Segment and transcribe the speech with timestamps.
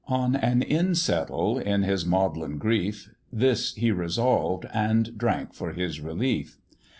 [0.07, 6.01] On an inn settle, in his maudlin grief, This he resolved, and drank for his
[6.01, 6.57] relief.